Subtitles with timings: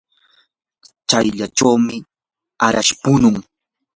[1.09, 1.95] shallachawmi
[2.65, 3.35] arash punun.